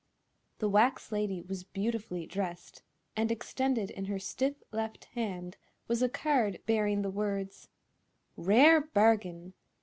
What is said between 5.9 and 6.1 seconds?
a